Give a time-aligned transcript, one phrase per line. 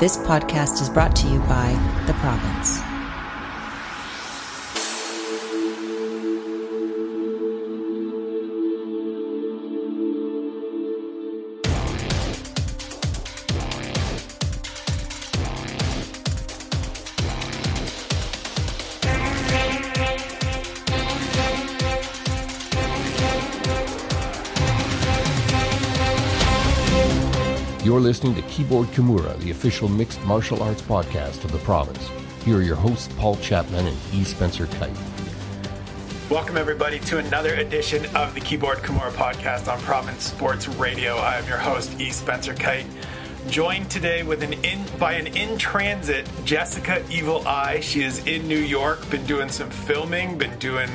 [0.00, 2.89] This podcast is brought to you by The Province.
[28.60, 32.10] Keyboard Kimura, the official mixed martial arts podcast of the province.
[32.44, 34.22] Here are your hosts, Paul Chapman and E.
[34.22, 36.30] Spencer Kyte.
[36.30, 41.16] Welcome, everybody, to another edition of the Keyboard Kimura podcast on Province Sports Radio.
[41.16, 42.10] I am your host, E.
[42.10, 42.84] Spencer Kyte.
[43.48, 47.80] Joined today with an in by an in transit Jessica Evil Eye.
[47.80, 50.90] She is in New York, been doing some filming, been doing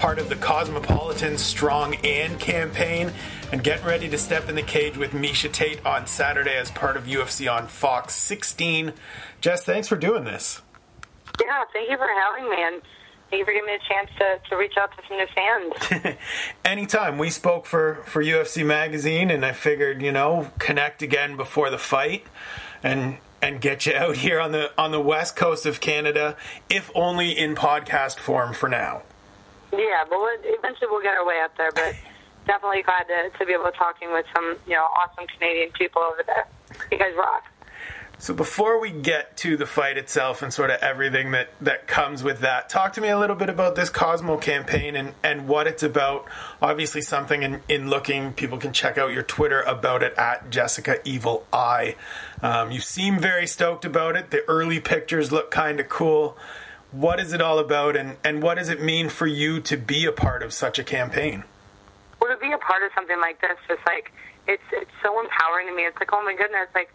[0.00, 3.12] part of the Cosmopolitan Strong and campaign,
[3.52, 6.96] and get ready to step in the cage with Miesha Tate on Saturday as part
[6.96, 8.94] of UFC on Fox 16.
[9.42, 10.62] Jess, thanks for doing this.
[11.38, 12.82] Yeah, thank you for having me, and
[13.28, 16.16] thank you for giving me a chance to, to reach out to some new fans.
[16.64, 17.18] Anytime.
[17.18, 21.78] We spoke for, for UFC Magazine, and I figured, you know, connect again before the
[21.78, 22.24] fight
[22.82, 26.36] and and get you out here on the on the west coast of Canada,
[26.70, 29.02] if only in podcast form for now.
[29.72, 31.94] Yeah, but we'll, eventually we'll get our way up there, but
[32.46, 36.02] definitely glad to, to be able to talking with some, you know, awesome Canadian people
[36.02, 36.46] over there.
[36.90, 37.44] You guys rock.
[38.20, 42.22] So before we get to the fight itself and sort of everything that, that comes
[42.22, 45.66] with that, talk to me a little bit about this Cosmo campaign and, and what
[45.66, 46.26] it's about.
[46.60, 51.00] Obviously something in, in looking, people can check out your Twitter about it at Jessica
[51.08, 51.96] Evil Eye.
[52.42, 54.30] Um, you seem very stoked about it.
[54.30, 56.36] The early pictures look kind of cool.
[56.92, 60.06] What is it all about and, and what does it mean for you to be
[60.06, 61.44] a part of such a campaign?
[62.20, 64.12] Well, to be a part of something like this, just like
[64.48, 65.86] it's it's so empowering to me.
[65.86, 66.90] It's like, oh my goodness, like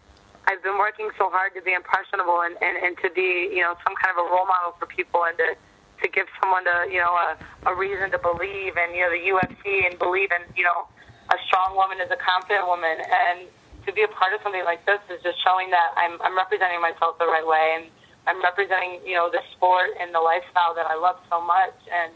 [0.46, 3.74] I've been working so hard to be impressionable and, and, and to be, you know,
[3.88, 7.00] some kind of a role model for people and to to give someone to, you
[7.00, 10.62] know, a, a reason to believe in, you know, the UFC and believe in, you
[10.62, 10.84] know,
[11.32, 13.48] a strong woman is a confident woman and
[13.88, 16.84] to be a part of something like this is just showing that I'm I'm representing
[16.84, 17.84] myself the right way and
[18.26, 22.10] I'm representing, you know, the sport and the lifestyle that I love so much and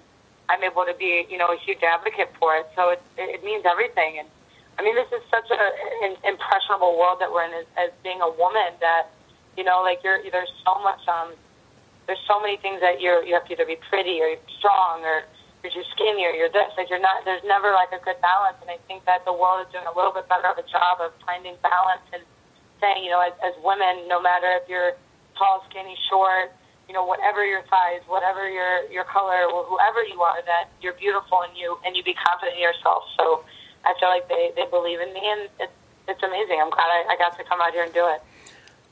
[0.50, 2.66] I'm able to be, you know, a huge advocate for it.
[2.74, 4.18] So it, it means everything.
[4.18, 4.26] And
[4.78, 5.60] I mean, this is such a,
[6.02, 9.14] an impressionable world that we're in as, as being a woman that,
[9.54, 11.30] you know, like you're, there's so much, um,
[12.10, 15.22] there's so many things that you're, you have to either be pretty or strong or
[15.62, 16.74] you're too skinny or you're this.
[16.74, 18.58] Like you're not, there's never like a good balance.
[18.58, 20.98] And I think that the world is doing a little bit better of a job
[20.98, 22.26] of finding balance and
[22.82, 24.98] saying, you know, as, as women, no matter if you're
[25.40, 26.52] tall, skinny, short,
[26.86, 30.98] you know, whatever your size, whatever your your color, or whoever you are, that you're
[31.00, 33.04] beautiful and you and you be confident in yourself.
[33.16, 33.44] So
[33.84, 35.72] I feel like they they believe in me, and it's
[36.08, 36.60] it's amazing.
[36.60, 38.20] I'm glad I, I got to come out here and do it.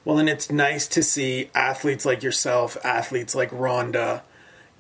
[0.05, 4.23] Well, and it's nice to see athletes like yourself, athletes like Ronda,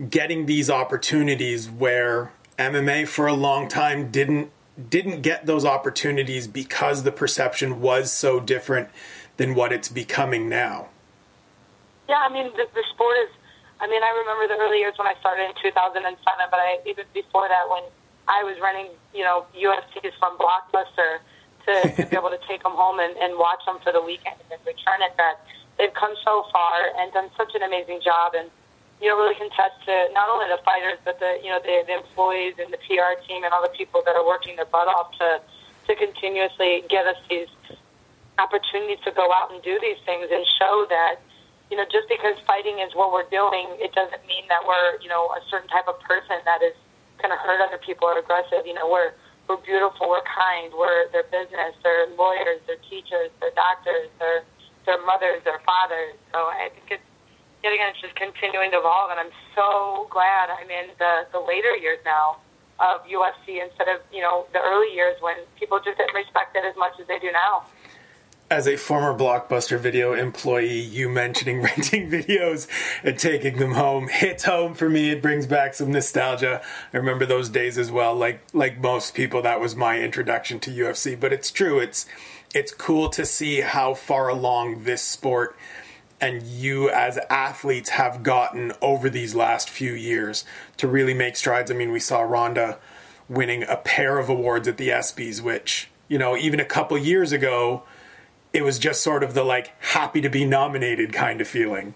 [0.08, 4.50] getting these opportunities where MMA for a long time didn't
[4.88, 8.88] didn't get those opportunities because the perception was so different
[9.36, 10.88] than what it's becoming now.
[12.08, 13.30] Yeah, I mean the, the sport is.
[13.80, 16.02] I mean, I remember the early years when I started in 2007,
[16.50, 17.86] but I even before that when
[18.26, 21.22] I was running, you know, UFCs from Blockbuster
[21.68, 24.34] to, to be able to take them home and, and watch them for the weekend
[24.40, 25.14] and then return it.
[25.16, 25.44] That
[25.78, 28.50] they've come so far and done such an amazing job, and
[28.98, 31.94] you know, really contest to not only the fighters but the you know the, the
[32.02, 35.12] employees and the PR team and all the people that are working their butt off
[35.22, 35.38] to
[35.86, 37.48] to continuously get us these
[38.38, 41.22] opportunities to go out and do these things and show that
[41.70, 45.08] you know, just because fighting is what we're doing, it doesn't mean that we're, you
[45.08, 46.72] know, a certain type of person that is
[47.20, 48.64] going to hurt other people or aggressive.
[48.64, 49.12] You know, we're
[49.48, 54.44] we're beautiful, we're kind, we're their business, they're lawyers, they're teachers, they're doctors, they're
[54.84, 56.16] their mothers, their fathers.
[56.32, 57.08] So I think it's
[57.64, 61.40] yet again, it's just continuing to evolve, and I'm so glad I'm in the the
[61.40, 62.40] later years now
[62.80, 66.64] of UFC instead of you know the early years when people just didn't respect it
[66.64, 67.68] as much as they do now
[68.50, 72.66] as a former Blockbuster video employee, you mentioning renting videos
[73.02, 75.10] and taking them home hits home for me.
[75.10, 76.62] It brings back some nostalgia.
[76.92, 78.14] I remember those days as well.
[78.14, 81.18] Like like most people, that was my introduction to UFC.
[81.18, 81.78] But it's true.
[81.78, 82.06] It's
[82.54, 85.56] it's cool to see how far along this sport
[86.20, 90.44] and you as athletes have gotten over these last few years
[90.78, 91.70] to really make strides.
[91.70, 92.78] I mean, we saw Ronda
[93.28, 97.30] winning a pair of awards at the ESPYS, which you know even a couple years
[97.30, 97.84] ago
[98.52, 101.94] it was just sort of the like happy to be nominated kind of feeling.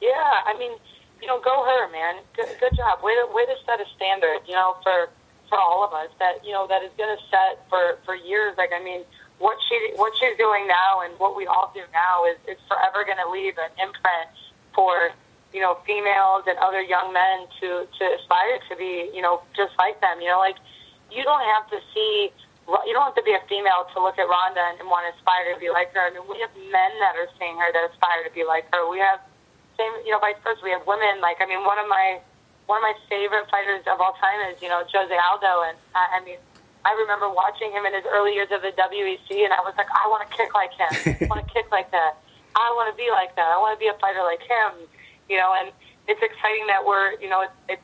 [0.00, 0.10] Yeah,
[0.46, 0.72] I mean,
[1.20, 2.22] you know, go her, man.
[2.34, 3.02] Good, good job.
[3.02, 5.08] Way to way to set a standard, you know, for
[5.48, 8.54] for all of us that you know that is going to set for for years.
[8.58, 9.02] Like, I mean,
[9.38, 13.04] what she what she's doing now and what we all do now is is forever
[13.04, 14.30] going to leave an imprint
[14.74, 15.10] for
[15.52, 19.72] you know females and other young men to to aspire to be you know just
[19.78, 20.20] like them.
[20.20, 20.56] You know, like
[21.10, 22.32] you don't have to see
[22.68, 25.12] you don't have to be a female to look at Ronda and, and want to
[25.18, 26.06] aspire to be like her.
[26.06, 28.86] I mean, we have men that are seeing her that aspire to be like her.
[28.86, 29.18] We have
[29.74, 30.62] same, you know, vice versa.
[30.62, 31.18] We have women.
[31.18, 32.22] Like, I mean, one of my
[32.70, 36.18] one of my favorite fighters of all time is you know Jose Aldo, and I,
[36.18, 36.38] I mean,
[36.86, 39.90] I remember watching him in his early years of the WEC, and I was like,
[39.90, 40.92] I want to kick like him.
[41.20, 42.18] I want to kick like that.
[42.54, 43.50] I want to be like that.
[43.50, 44.86] I want to be a fighter like him.
[45.28, 45.70] You know, and
[46.08, 47.80] it's exciting that we're, you know, it, it,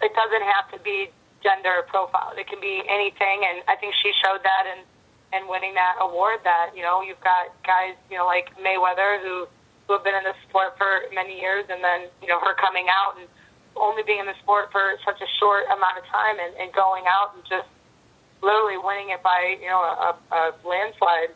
[0.00, 1.10] it doesn't have to be
[1.46, 2.34] gender profile.
[2.34, 4.82] It can be anything, and I think she showed that and
[5.30, 6.42] and winning that award.
[6.42, 9.46] That you know, you've got guys, you know, like Mayweather who
[9.86, 12.90] who have been in the sport for many years, and then you know her coming
[12.90, 13.30] out and
[13.76, 17.04] only being in the sport for such a short amount of time and, and going
[17.06, 17.68] out and just
[18.42, 21.30] literally winning it by you know a, a landslide.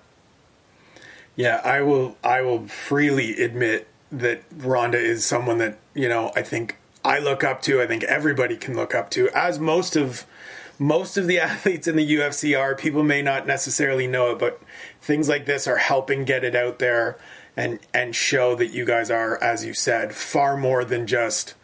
[1.37, 2.17] Yeah, I will.
[2.25, 7.43] I will freely admit that Ronda is someone that you know I think I look
[7.43, 7.81] up to.
[7.81, 10.27] I think everybody can look up to, as most of
[10.79, 12.75] most of the athletes in the UFC are.
[12.75, 14.61] People may not necessarily know it, but
[15.01, 17.19] things like this are helping get it out there
[17.57, 21.55] and and show that you guys are, as you said, far more than just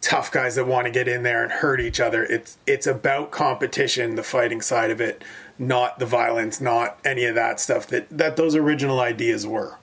[0.00, 2.24] tough guys that want to get in there and hurt each other.
[2.24, 5.22] It's it's about competition, the fighting side of it,
[5.58, 9.78] not the violence, not any of that stuff that that those original ideas were.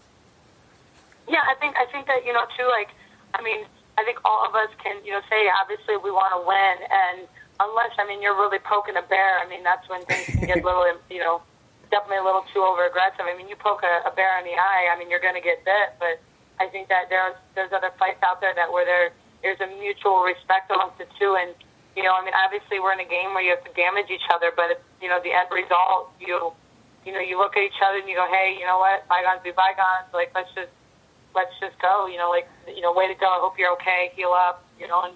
[1.27, 2.67] Yeah, I think I think that you know too.
[2.67, 2.89] Like,
[3.33, 3.65] I mean,
[3.97, 7.27] I think all of us can you know say obviously we want to win, and
[7.59, 10.59] unless I mean you're really poking a bear, I mean that's when things can get
[10.59, 11.41] a little you know
[11.91, 13.23] definitely a little too over aggressive.
[13.23, 15.45] I mean you poke a, a bear in the eye, I mean you're going to
[15.45, 16.19] get bit, but
[16.59, 19.11] I think that there's there's other fights out there that where there
[19.45, 21.37] there's a mutual respect amongst the two.
[21.37, 21.53] And,
[21.93, 24.25] you know, I mean, obviously we're in a game where you have to damage each
[24.33, 26.49] other, but, if, you know, the end result, you,
[27.05, 29.45] you know, you look at each other and you go, hey, you know what, bygones
[29.45, 30.09] be bygones.
[30.17, 30.73] Like, let's just,
[31.35, 32.07] let's just go.
[32.07, 33.27] You know, like, you know, way to go.
[33.27, 34.11] I hope you're okay.
[34.15, 34.63] Heal up.
[34.79, 35.15] You know, and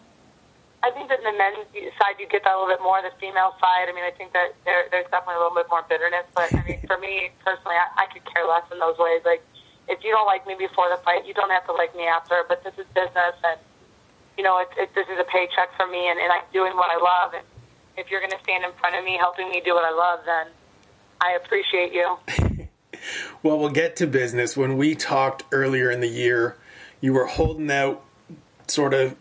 [0.84, 1.68] I think that in the men's
[2.00, 3.02] side you get that a little bit more.
[3.04, 5.84] The female side, I mean, I think that there, there's definitely a little bit more
[5.84, 6.28] bitterness.
[6.32, 9.24] But I mean, for me personally, I, I could care less in those ways.
[9.28, 9.44] Like,
[9.92, 12.44] if you don't like me before the fight, you don't have to like me after.
[12.48, 13.60] But this is business, and
[14.40, 16.88] you know, it, it, this is a paycheck for me, and, and I'm doing what
[16.88, 17.36] I love.
[17.36, 17.44] And
[17.98, 20.24] if you're going to stand in front of me helping me do what I love,
[20.24, 20.48] then
[21.20, 22.16] I appreciate you.
[23.44, 24.58] well, we'll get to business.
[24.58, 26.58] When we talked earlier in the year,
[27.02, 28.04] you were holding out,
[28.68, 29.16] sort of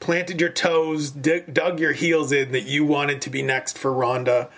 [0.00, 3.92] planted your toes, dig, dug your heels in that you wanted to be next for
[3.92, 4.48] Ronda.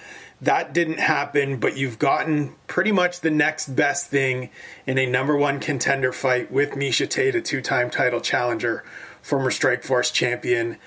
[0.40, 4.50] That didn't happen, but you've gotten pretty much the next best thing
[4.86, 8.84] in a number one contender fight with Miesha Tate, a two time title challenger
[9.22, 10.78] former Strikeforce champion,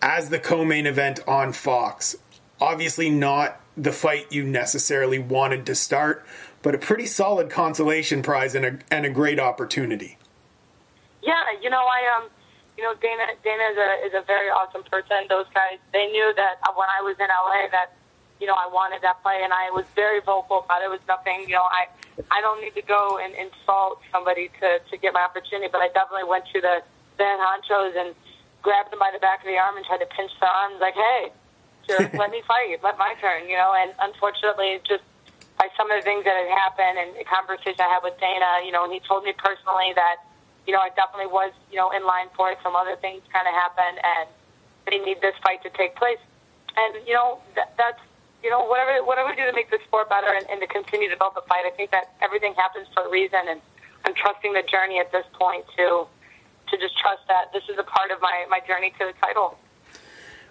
[0.00, 2.16] as the co main event on Fox.
[2.60, 6.24] Obviously, not the fight you necessarily wanted to start,
[6.62, 10.16] but a pretty solid consolation prize and a, and a great opportunity.
[11.22, 12.30] Yeah, you know, I um,
[12.76, 15.26] you know, Dana Dana is a is a very awesome person.
[15.28, 17.94] Those guys, they knew that when I was in LA that
[18.40, 20.86] you know I wanted that fight, and I was very vocal about it.
[20.86, 21.86] It was nothing, you know, I
[22.30, 25.88] I don't need to go and insult somebody to to get my opportunity, but I
[25.94, 26.82] definitely went to the
[27.18, 28.14] Van Honchos and
[28.62, 30.94] grabbed him by the back of the arm and tried to pinch the arms, like,
[30.94, 31.32] hey,
[32.18, 33.74] let me fight, let my turn, you know.
[33.76, 35.02] And unfortunately, just
[35.58, 38.64] by some of the things that had happened and the conversation I had with Dana,
[38.64, 40.24] you know, and he told me personally that,
[40.66, 42.58] you know, I definitely was, you know, in line for it.
[42.62, 44.28] Some other things kind of happened, and
[44.86, 46.22] they need this fight to take place.
[46.76, 48.00] And you know, that, that's
[48.42, 51.10] you know, whatever whatever we do to make the sport better and, and to continue
[51.10, 53.60] to build the fight, I think that everything happens for a reason, and
[54.04, 56.06] I'm trusting the journey at this point to
[56.70, 59.58] to just trust that this is a part of my, my journey to the title.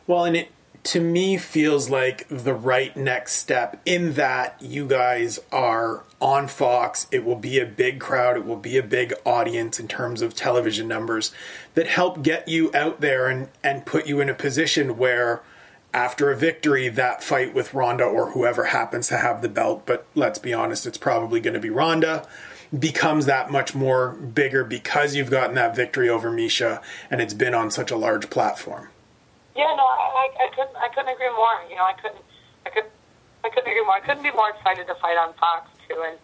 [0.05, 0.51] Well, and it
[0.83, 7.07] to me feels like the right next step in that you guys are on Fox.
[7.11, 10.35] It will be a big crowd, it will be a big audience in terms of
[10.35, 11.31] television numbers
[11.75, 15.41] that help get you out there and, and put you in a position where
[15.93, 20.05] after a victory, that fight with Ronda or whoever happens to have the belt, but
[20.15, 22.25] let's be honest, it's probably going to be Ronda
[22.77, 27.53] becomes that much more bigger because you've gotten that victory over Miesha and it's been
[27.53, 28.87] on such a large platform.
[29.55, 31.57] Yeah, no, I, I, I couldn't I couldn't agree more.
[31.69, 32.23] You know, I couldn't
[32.65, 32.87] I could
[33.43, 33.97] I couldn't agree more.
[33.99, 36.15] I couldn't be more excited to fight on Fox too and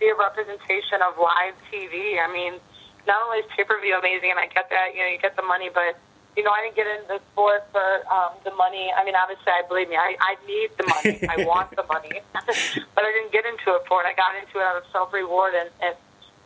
[0.00, 2.18] be a representation of live TV.
[2.18, 2.58] I mean,
[3.06, 5.36] not only is pay per view amazing, and I get that you know you get
[5.36, 5.94] the money, but
[6.36, 8.88] you know, I didn't get into the sport for um, the money.
[8.88, 11.20] I mean, obviously, I believe me, I, I need the money.
[11.28, 14.08] I want the money, but I didn't get into it for it.
[14.08, 15.94] I got into it out of self reward and, and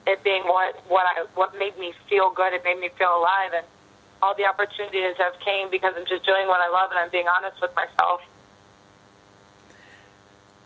[0.07, 2.52] it being what what I what made me feel good.
[2.52, 3.66] It made me feel alive, and
[4.26, 7.26] all the opportunities have came because I'm just doing what I love and I'm being
[7.28, 8.21] honest with myself.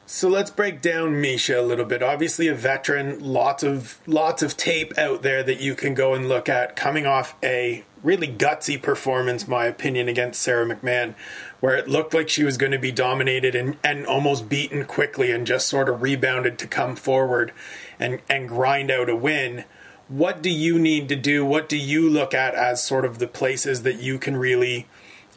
[0.06, 2.02] So let's break down Miesha a little bit.
[2.02, 6.28] Obviously a veteran, lots of lots of tape out there that you can go and
[6.28, 11.14] look at coming off a really gutsy performance my opinion against Sara McMann
[11.60, 15.30] where it looked like she was going to be dominated and, and almost beaten quickly
[15.30, 17.52] and just sort of rebounded to come forward
[18.00, 19.64] and and grind out a win.
[20.10, 21.46] What do you need to do?
[21.46, 24.88] What do you look at as sort of the places that you can really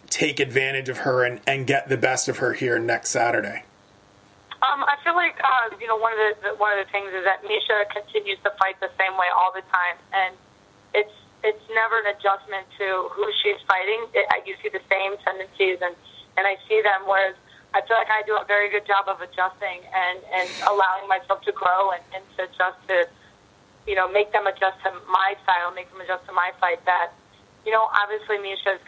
[0.10, 3.70] take advantage of her and, and get the best of her here next Saturday?
[4.66, 7.14] Um, I feel like uh, you know one of the, the one of the things
[7.14, 10.34] is that Miesha continues to fight the same way all the time, and
[10.98, 11.14] it's
[11.46, 14.10] it's never an adjustment to who she's fighting.
[14.18, 15.94] It, you see the same tendencies, and
[16.34, 17.06] and I see them.
[17.06, 17.38] Whereas
[17.78, 21.46] I feel like I do a very good job of adjusting and and allowing myself
[21.46, 23.06] to grow and, and to adjust to,
[23.88, 26.84] you know, make them adjust to my style, make them adjust to my fight.
[26.86, 27.12] That
[27.66, 28.38] you know, obviously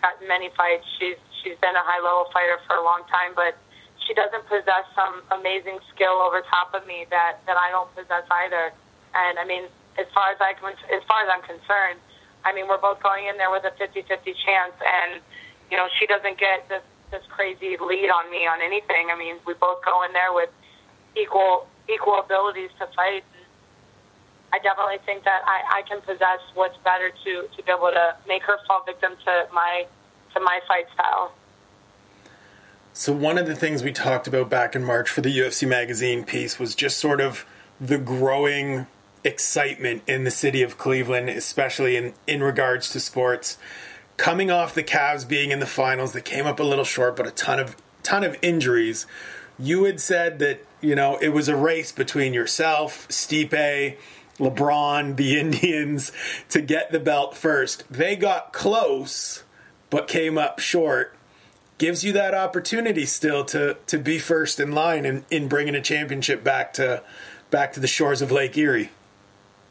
[0.02, 0.86] gotten many fights.
[1.00, 3.58] She's she's been a high level fighter for a long time, but
[4.06, 8.24] she doesn't possess some amazing skill over top of me that that I don't possess
[8.46, 8.72] either.
[9.16, 9.66] And I mean,
[9.98, 10.54] as far as I
[10.94, 12.00] as far as I'm concerned,
[12.46, 14.06] I mean we're both going in there with a 50-50
[14.46, 15.22] chance, and
[15.72, 19.10] you know she doesn't get this this crazy lead on me on anything.
[19.12, 20.50] I mean, we both go in there with
[21.18, 23.24] equal equal abilities to fight.
[24.56, 28.16] I definitely think that I, I can possess what's better to to be able to
[28.26, 29.86] make her fall victim to my
[30.34, 31.34] to my fight style.
[32.94, 36.24] So one of the things we talked about back in March for the UFC magazine
[36.24, 37.46] piece was just sort of
[37.82, 38.88] the growing
[39.26, 43.58] excitement in the city of Cleveland, especially in, in regards to sports.
[44.16, 47.28] Coming off the Cavs being in the finals, they came up a little short, but
[47.28, 49.06] a ton of ton of injuries.
[49.60, 53.98] You had said that, you know, it was a race between yourself, Stipe,
[54.38, 56.12] LeBron, the Indians
[56.50, 57.84] to get the belt first.
[57.90, 59.44] They got close,
[59.90, 61.16] but came up short
[61.78, 65.82] gives you that opportunity still to to be first in line in, in bringing a
[65.82, 67.04] championship back to
[67.52, 68.92] back to the shores of Lake Erie.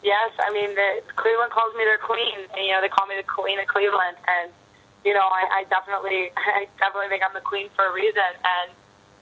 [0.02, 3.16] Yes, I mean the, Cleveland calls me their queen, and you know they call me
[3.16, 4.52] the queen of Cleveland, and
[5.04, 8.70] you know I, I definitely I definitely think I'm the queen for a reason, and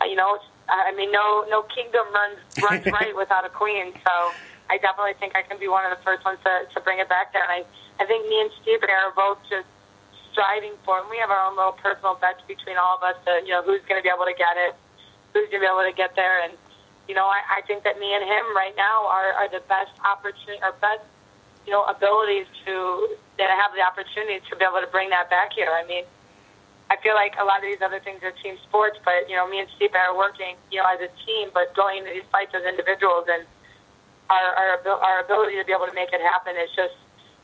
[0.02, 4.32] uh, you know I mean no no kingdom runs runs right without a queen, so
[4.70, 7.08] I definitely think I can be one of the first ones to to bring it
[7.08, 7.60] back there, and I
[8.02, 9.68] I think me and Stipe are both just
[10.32, 10.98] striving for.
[10.98, 13.62] And we have our own little personal bets between all of us to, you know,
[13.62, 14.74] who's going to be able to get it,
[15.36, 16.40] who's going to be able to get there.
[16.42, 16.56] And,
[17.06, 19.92] you know, I, I think that me and him right now are, are the best
[20.02, 21.04] opportunity, our best,
[21.68, 25.52] you know, abilities to, that have the opportunity to be able to bring that back
[25.52, 25.70] here.
[25.70, 26.08] I mean,
[26.90, 29.44] I feel like a lot of these other things are team sports, but, you know,
[29.48, 32.52] me and Stipe are working, you know, as a team, but going into these fights
[32.56, 33.44] as individuals and
[34.32, 36.94] our, our, our ability to be able to make it happen is just,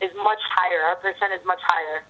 [0.01, 0.83] is much higher.
[0.89, 2.05] Our percent is much higher.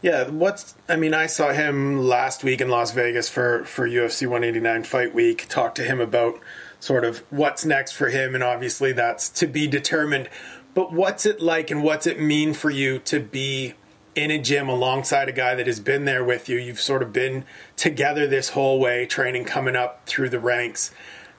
[0.00, 4.28] Yeah, what's I mean, I saw him last week in Las Vegas for for UFC
[4.28, 5.48] 189 Fight Week.
[5.48, 6.38] Talked to him about
[6.78, 10.28] sort of what's next for him, and obviously that's to be determined.
[10.74, 13.74] But what's it like, and what's it mean for you to be
[14.14, 16.58] in a gym alongside a guy that has been there with you?
[16.58, 17.44] You've sort of been
[17.76, 20.92] together this whole way, training, coming up through the ranks.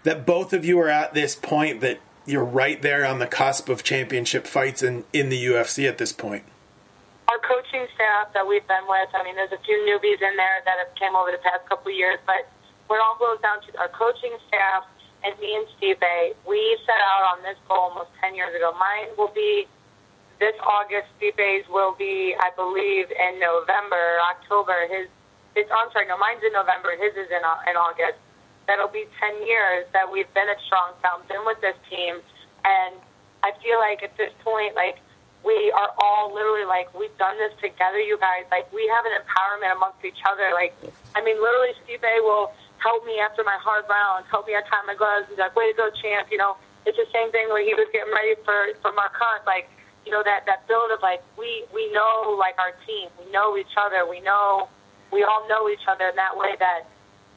[0.04, 2.00] That both of you are at this point that
[2.30, 6.14] you're right there on the cusp of championship fights in in the UFC at this
[6.14, 6.44] point
[7.30, 10.66] our coaching staff that we've been with, I mean, there's a few newbies in there
[10.66, 12.50] that have came over the past couple years, but
[12.90, 14.82] when it all goes down to our coaching staff
[15.24, 18.74] and me and Stipe we set out on this goal almost 10 years ago.
[18.80, 19.68] Mine will be
[20.40, 21.08] this August.
[21.20, 24.88] Stipe's will be, I believe, in November, October.
[24.90, 25.08] His,
[25.56, 26.96] his, I'm sorry, no, mine's in November.
[26.96, 28.18] His is in, uh, in August.
[28.70, 32.22] That'll be 10 years that we've been at Strong Style, been with this team,
[32.62, 32.94] and
[33.42, 35.02] I feel like at this point, like
[35.42, 38.46] we are all literally like we've done this together, you guys.
[38.54, 40.54] Like we have an empowerment amongst each other.
[40.54, 40.78] Like
[41.18, 44.94] I mean, literally, Stipe will help me after my hard rounds, help me tie my
[44.94, 45.26] gloves.
[45.34, 46.54] He's like, "Way to go, champ!" You know,
[46.86, 49.50] it's the same thing when he was getting ready for for Mark Hunt.
[49.50, 49.66] Like
[50.06, 53.58] you know that that build of like we we know like our team, we know
[53.58, 54.70] each other, we know
[55.10, 56.86] we all know each other in that way that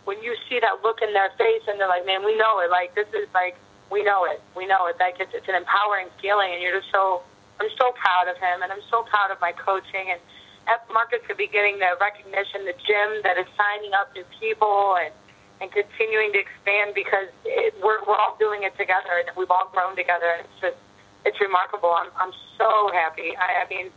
[0.04, 2.70] when you see that look in their face and they're like, "Man, we know it."
[2.70, 3.56] Like this is like
[3.90, 4.96] we know it, we know it.
[4.98, 7.22] Like it's, it's an empowering feeling, and you're just so
[7.60, 10.10] I'm so proud of him, and I'm so proud of my coaching.
[10.10, 10.20] And
[10.66, 14.96] F Marcus could be getting the recognition, the gym that is signing up new people
[14.98, 15.12] and
[15.60, 19.70] and continuing to expand because it, we're we're all doing it together, and we've all
[19.70, 20.26] grown together.
[20.34, 20.80] And it's just
[21.24, 21.94] it's remarkable.
[21.94, 23.36] I'm I'm so happy.
[23.36, 23.92] I, I mean,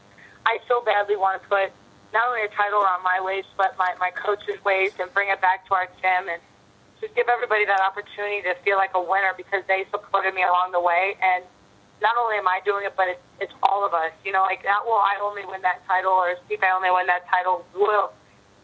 [0.45, 1.71] I so badly want to put
[2.13, 5.41] not only a title around my waist, but my my coach's waist, and bring it
[5.41, 6.41] back to our gym and
[7.01, 10.71] just give everybody that opportunity to feel like a winner because they supported me along
[10.71, 11.43] the way and
[12.01, 14.11] not only am I doing it, but it's, it's all of us.
[14.23, 17.07] You know, like not will I only win that title or Stipe I only win
[17.07, 17.63] that title.
[17.75, 18.11] Will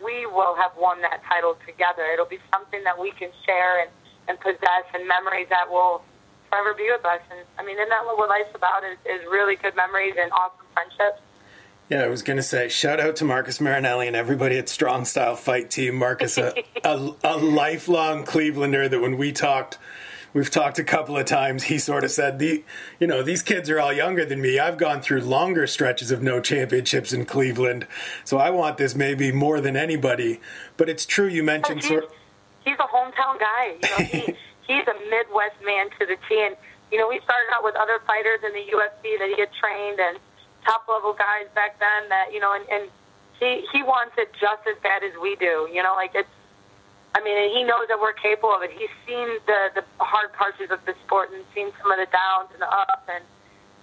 [0.02, 2.10] we will have won that title together.
[2.12, 3.92] It'll be something that we can share and
[4.28, 6.04] and possess and memories that will
[6.50, 7.22] forever be with us.
[7.32, 8.84] And I mean, isn't that what life's about?
[8.84, 11.24] Is, is really good memories and awesome friendships.
[11.92, 15.04] Yeah, I was going to say, shout out to Marcus Marinelli and everybody at Strong
[15.04, 15.96] Style Fight Team.
[15.96, 16.54] Marcus, a,
[16.86, 19.78] a, a, lifelong Clevelander that when we talked,
[20.34, 22.64] we've talked a couple of times, he sort of said, the,
[23.02, 24.58] you know, these kids are all younger than me.
[24.58, 27.86] I've gone through longer stretches of no championships in Cleveland,
[28.24, 30.40] so I want this maybe more than anybody.
[30.78, 31.82] But it's true, you mentioned...
[31.84, 32.10] Oh, he's,
[32.64, 33.76] he's a hometown guy.
[33.84, 34.20] You know, he,
[34.66, 36.42] he's a Midwest man to the T.
[36.42, 36.56] And,
[36.90, 40.00] you know, we started out with other fighters in the UFC that he had trained
[40.00, 40.18] and
[40.66, 42.90] top level guys back then that, you know, and, and
[43.40, 45.68] he, he wants it just as bad as we do.
[45.72, 46.30] You know, like it's,
[47.14, 48.72] I mean, he knows that we're capable of it.
[48.72, 52.50] He's seen the, the hard parts of the sport and seen some of the downs
[52.54, 53.24] and the ups and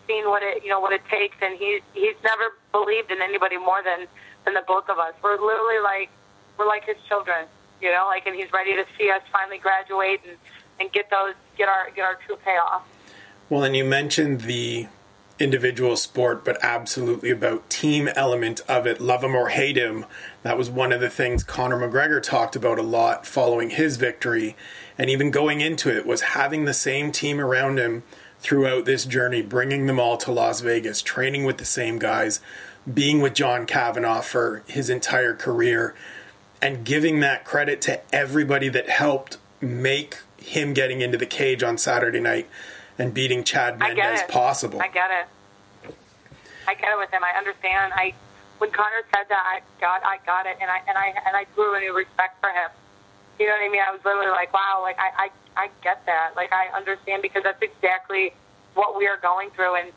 [0.07, 1.37] seen what it, you know, what it takes.
[1.43, 4.07] And he's, he's never believed in anybody more than,
[4.45, 5.13] than the both of us.
[5.23, 6.09] We're literally like,
[6.57, 7.47] we're like his children,
[7.83, 10.39] you know, like, and he's ready to see us finally graduate and,
[10.81, 12.83] and get those get our get our true payoff.
[13.51, 14.87] Well, and you mentioned the
[15.39, 19.01] individual sport, but absolutely about team element of it.
[19.01, 20.05] Love him or hate him,
[20.43, 24.57] that was one of the things Conor McGregor talked about a lot following his victory,
[24.97, 28.03] and even going into it was having the same team around him
[28.41, 32.41] throughout this journey, bringing them all to Las Vegas, training with the same guys,
[32.93, 35.95] being with John Kavanagh for his entire career,
[36.63, 41.77] and giving that credit to everybody that helped make him getting into the cage on
[41.77, 42.49] Saturday night
[42.99, 44.81] and beating Chad Mendes possible.
[44.83, 45.95] I get it.
[46.67, 47.23] I get it with him.
[47.25, 47.93] I understand.
[47.95, 48.13] I
[48.59, 51.45] when Conor said that, I got I got it, and I and I and I
[51.55, 52.71] grew a new respect for him.
[53.39, 53.83] You know what I mean?
[53.87, 56.33] I was literally like, wow, like I I, I get that.
[56.37, 58.33] Like I understand because that's exactly
[58.75, 59.93] what we are going through, and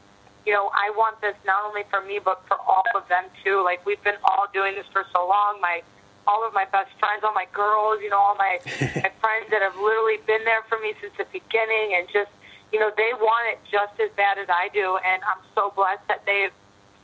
[0.45, 3.63] you know I want this not only for me but for all of them too.
[3.63, 5.59] Like we've been all doing this for so long.
[5.59, 5.81] My
[6.27, 9.61] all of my best friends, all my girls, you know, all my, my friends that
[9.61, 12.29] have literally been there for me since the beginning and just,
[12.71, 14.97] you know, they want it just as bad as I do.
[15.05, 16.51] And I'm so blessed that they've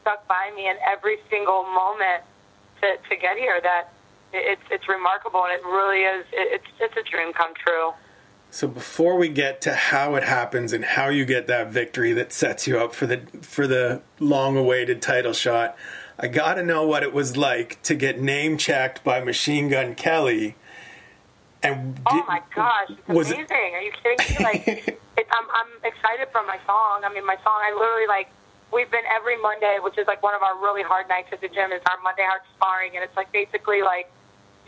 [0.01, 2.23] stuck by me in every single moment
[2.81, 3.91] to, to get here that
[4.33, 7.93] it's, it's remarkable and it really is, it's, it's a dream come true.
[8.49, 12.31] So before we get to how it happens and how you get that victory that
[12.31, 15.77] sets you up for the for the long awaited title shot,
[16.17, 19.95] I got to know what it was like to get name checked by Machine Gun
[19.95, 20.55] Kelly.
[21.61, 23.45] And oh my gosh, it's amazing!
[23.49, 23.73] It...
[23.73, 24.43] Are you kidding me?
[24.43, 27.03] Like, it, I'm I'm excited for my song.
[27.03, 27.57] I mean, my song.
[27.61, 28.29] I literally like.
[28.67, 31.47] We've been every Monday, which is like one of our really hard nights at the
[31.47, 31.71] gym.
[31.71, 34.11] Is our Monday hard sparring, and it's like basically like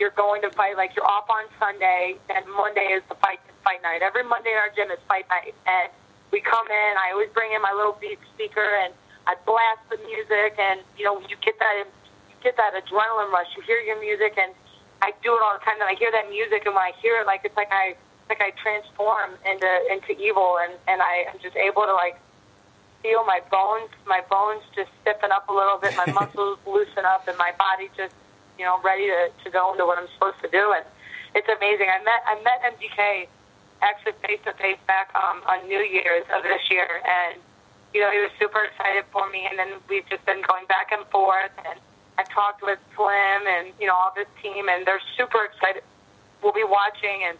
[0.00, 0.76] you're going to fight.
[0.80, 4.00] Like you're off on Sunday, and Monday is the fight fight night.
[4.00, 5.92] Every Monday in our gym is fight night, and
[6.32, 6.92] we come in.
[6.96, 8.94] I always bring in my little beat speaker and
[9.26, 13.46] I blast the music, and you know you get that you get that adrenaline rush.
[13.56, 14.54] You hear your music, and
[15.02, 15.76] I do it all the time.
[15.78, 17.94] And I hear that music, and when I hear it, like it's like I
[18.30, 22.16] like I transform into into evil, and and I am just able to like
[23.02, 27.26] feel my bones, my bones just stiffen up a little bit, my muscles loosen up,
[27.28, 28.14] and my body just
[28.58, 30.72] you know ready to to go into what I'm supposed to do.
[30.72, 30.86] And
[31.34, 31.90] it's amazing.
[31.90, 33.28] I met I met MGK
[33.82, 37.40] actually face to face back um, on New Year's of this year, and
[37.94, 40.92] you know, he was super excited for me, and then we've just been going back
[40.92, 41.78] and forth, and
[42.18, 45.82] I talked with Slim and, you know, all this team, and they're super excited.
[46.42, 47.38] We'll be watching, and,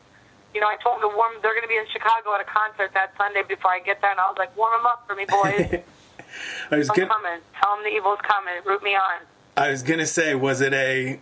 [0.54, 2.44] you know, I told them to warm, they're going to be in Chicago at a
[2.44, 5.14] concert that Sunday before I get there, and I was like, warm them up for
[5.14, 5.82] me, boys.
[6.70, 7.40] I was I'm coming.
[7.60, 8.54] Tell them the evil's coming.
[8.64, 9.26] Root me on.
[9.56, 11.20] I was going to say, was it a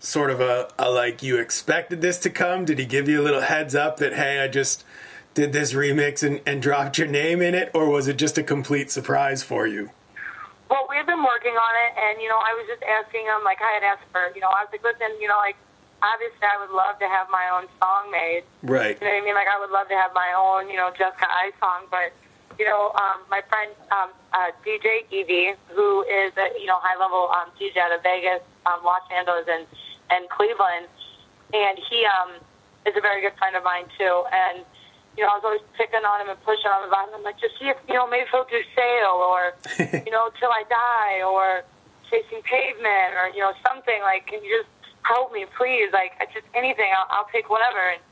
[0.00, 2.64] sort of a, a like you expected this to come?
[2.64, 4.84] Did he give you a little heads up that, hey, I just
[5.34, 8.42] did this remix and, and dropped your name in it, or was it just a
[8.42, 9.90] complete surprise for you?
[10.68, 13.58] Well, we've been working on it, and you know, I was just asking him, like
[13.60, 15.56] I had asked for, you know, I was like, listen, you know, like
[16.06, 18.94] obviously I would love to have my own song made, right?
[18.94, 19.34] You know what I mean?
[19.34, 22.14] Like I would love to have my own, you know, Jessica Eye song, but
[22.58, 26.96] you know, um, my friend um, uh, DJ Evie, who is a you know high
[26.96, 29.66] level um, DJ out of Vegas, um, Los Angeles, and
[30.08, 30.86] and Cleveland,
[31.52, 32.38] and he um,
[32.86, 34.64] is a very good friend of mine too, and
[35.16, 37.16] you know, I was always picking on him and pushing on him about him.
[37.16, 39.56] I'm like, just see if, you know, maybe he'll do Sail or,
[40.04, 41.64] you know, Till I Die or
[42.12, 44.68] Chasing Pavement or, you know, something like, can you just
[45.06, 45.94] help me, please?
[45.94, 46.90] Like, just anything.
[46.90, 47.78] I'll, I'll take whatever.
[47.78, 48.02] And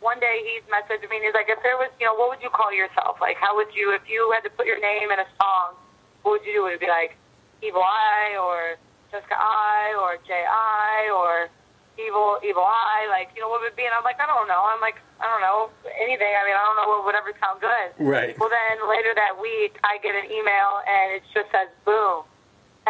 [0.00, 2.42] one day he's messaged me and he's like, if there was, you know, what would
[2.42, 3.20] you call yourself?
[3.20, 5.76] Like, how would you, if you had to put your name in a song,
[6.24, 6.62] what would you do?
[6.64, 7.16] Would it be like
[7.60, 8.80] Evil Eye or
[9.12, 11.12] Jessica Eye or J.I.
[11.12, 11.52] or
[12.00, 13.84] evil, evil eye, like, you know, what would it be?
[13.84, 14.64] And I'm like, I don't know.
[14.64, 15.68] I'm like, I don't know,
[16.00, 16.32] anything.
[16.32, 17.88] I mean, I don't know what would ever sound good.
[18.00, 18.32] Right.
[18.40, 22.24] Well, then later that week, I get an email and it just says boom.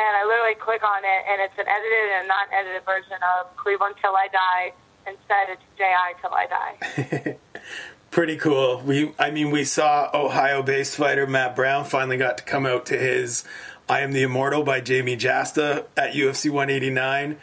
[0.01, 4.01] And I literally click on it and it's an edited and non-edited version of Cleveland
[4.01, 4.73] Till I Die
[5.07, 6.15] Instead, it's J.I.
[6.21, 7.37] till I die.
[8.11, 8.81] Pretty cool.
[8.85, 12.99] We, I mean, we saw Ohio-based fighter Matt Brown finally got to come out to
[12.99, 13.45] his
[13.89, 17.39] "I Am the Immortal" by Jamey Jasta at UFC 189.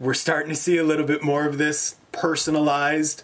[0.00, 3.22] We're starting to see a little bit more of this personalized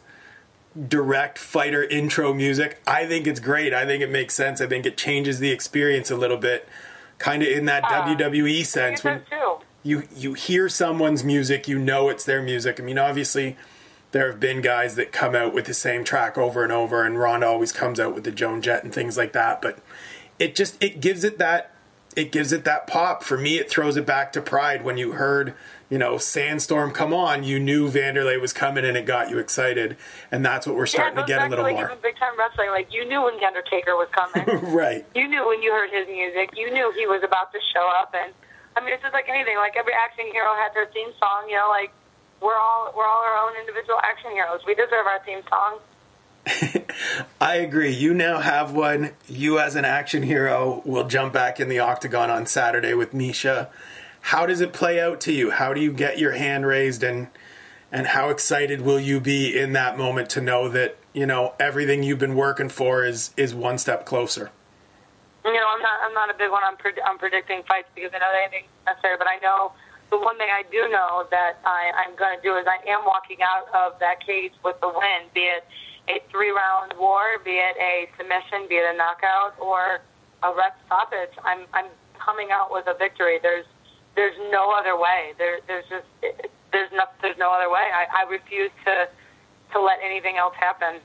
[0.88, 2.80] direct fighter intro music.
[2.86, 3.74] I think it's great.
[3.74, 4.60] I think it makes sense.
[4.60, 6.68] I think it changes the experience a little bit,
[7.18, 9.04] kind of in that uh, WWE sense.
[9.04, 9.22] When
[9.82, 12.80] you you hear someone's music, you know it's their music.
[12.80, 13.56] I mean, obviously,
[14.12, 17.18] there have been guys that come out with the same track over and over, and
[17.18, 19.60] Ronda always comes out with the Joan Jett and things like that.
[19.60, 19.78] But
[20.38, 21.72] it just it gives it that
[22.16, 23.22] it gives it that pop.
[23.22, 25.54] For me, it throws it back to Pride when you heard
[25.94, 29.96] you know, Sandstorm, come on, you knew Wanderlei was coming and it got you excited.
[30.32, 31.86] And that's what we're starting yeah, to get a little like more.
[31.86, 34.74] Even big time wrestling, like you knew when the Undertaker was coming.
[34.74, 35.06] right.
[35.14, 36.58] You knew when you heard his music.
[36.58, 38.10] You knew he was about to show up.
[38.10, 38.34] And
[38.74, 39.54] I mean, it's just like anything.
[39.56, 41.46] Like every action hero had their theme song.
[41.46, 41.94] You know, like
[42.42, 44.66] we're all we're all our own individual action heroes.
[44.66, 45.78] We deserve our theme song.
[47.40, 47.94] I agree.
[47.94, 49.12] You now have one.
[49.28, 53.70] You, as an action hero, will jump back in the octagon on Saturday with Miesha
[54.24, 55.50] how does it play out to you?
[55.50, 57.28] How do you get your hand raised and
[57.92, 62.02] and how excited will you be in that moment to know that you know everything
[62.02, 64.50] you've been working for is is one step closer?
[65.44, 68.18] You know, I'm not I'm not a big one on pred- predicting fights because I
[68.18, 69.72] know that anything's necessary, but I know
[70.08, 73.04] the one thing I do know that I, I'm going to do is I am
[73.04, 75.68] walking out of that cage with the win, be it
[76.08, 80.00] a three round war, be it a submission, be it a knockout, or
[80.42, 81.36] a ref stoppage.
[81.44, 83.36] I'm I'm coming out with a victory.
[83.42, 83.66] There's
[84.16, 85.32] there's no other way.
[85.38, 86.06] There, there's just
[86.72, 87.86] there's no there's no other way.
[87.92, 89.08] I, I refuse to
[89.72, 91.00] to let anything else happen.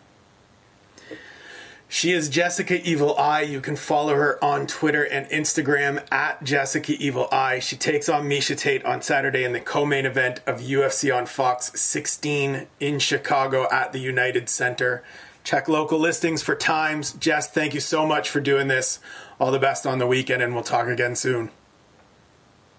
[1.92, 3.42] She is Jessica Evil Eye.
[3.42, 7.58] You can follow her on Twitter and Instagram at Jessica Evil Eye.
[7.58, 11.72] She takes on Miesha Tate on Saturday in the co-main event of UFC on Fox
[11.82, 15.04] 16 in Chicago at the United Center.
[15.44, 17.14] Check local listings for times.
[17.14, 19.00] Jess, thank you so much for doing this.
[19.40, 21.50] All the best on the weekend, and we'll talk again soon.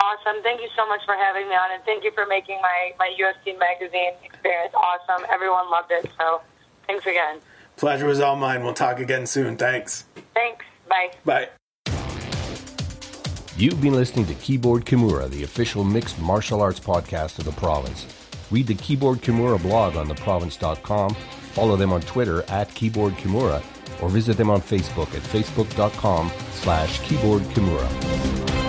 [0.02, 0.42] Awesome.
[0.42, 3.14] Thank you so much for having me on, and thank you for making my, my
[3.20, 5.26] UFC magazine experience awesome.
[5.30, 6.40] Everyone loved it, so
[6.86, 7.38] thanks again.
[7.76, 8.62] Pleasure was all mine.
[8.64, 9.56] We'll talk again soon.
[9.56, 10.04] Thanks.
[10.34, 10.64] Thanks.
[10.88, 11.10] Bye.
[11.24, 11.48] Bye.
[13.56, 18.06] You've been listening to Keyboard Kimura, the official mixed martial arts podcast of the province.
[18.50, 21.14] Read the Keyboard Kimura blog on theprovince.com,
[21.52, 23.62] follow them on Twitter at Keyboard Kimura,
[24.00, 28.59] or visit them on Facebook at facebook.com slash keyboardkimura.